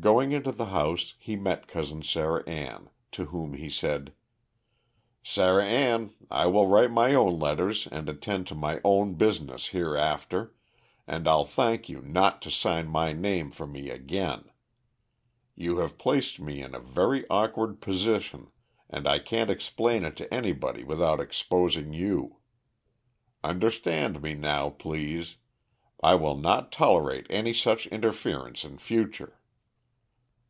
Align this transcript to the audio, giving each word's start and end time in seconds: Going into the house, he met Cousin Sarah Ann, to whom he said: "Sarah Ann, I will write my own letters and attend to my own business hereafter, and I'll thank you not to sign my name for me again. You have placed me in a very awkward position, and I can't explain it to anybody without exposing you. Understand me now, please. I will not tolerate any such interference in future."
Going 0.00 0.32
into 0.32 0.50
the 0.52 0.64
house, 0.66 1.14
he 1.18 1.36
met 1.36 1.68
Cousin 1.68 2.02
Sarah 2.02 2.42
Ann, 2.48 2.88
to 3.12 3.26
whom 3.26 3.52
he 3.52 3.68
said: 3.68 4.12
"Sarah 5.22 5.66
Ann, 5.66 6.12
I 6.30 6.46
will 6.46 6.66
write 6.66 6.90
my 6.90 7.12
own 7.14 7.38
letters 7.38 7.86
and 7.88 8.08
attend 8.08 8.46
to 8.48 8.54
my 8.56 8.80
own 8.84 9.14
business 9.14 9.68
hereafter, 9.68 10.54
and 11.06 11.28
I'll 11.28 11.44
thank 11.44 11.88
you 11.90 12.00
not 12.00 12.40
to 12.42 12.50
sign 12.50 12.88
my 12.88 13.12
name 13.12 13.50
for 13.52 13.66
me 13.66 13.90
again. 13.90 14.46
You 15.54 15.76
have 15.78 15.98
placed 15.98 16.40
me 16.40 16.62
in 16.62 16.74
a 16.74 16.80
very 16.80 17.28
awkward 17.28 17.80
position, 17.82 18.50
and 18.88 19.06
I 19.06 19.18
can't 19.20 19.50
explain 19.50 20.04
it 20.06 20.16
to 20.16 20.34
anybody 20.34 20.82
without 20.84 21.20
exposing 21.20 21.92
you. 21.92 22.38
Understand 23.44 24.20
me 24.22 24.34
now, 24.34 24.70
please. 24.70 25.36
I 26.02 26.14
will 26.16 26.38
not 26.38 26.72
tolerate 26.72 27.26
any 27.30 27.52
such 27.52 27.86
interference 27.88 28.64
in 28.64 28.78
future." 28.78 29.38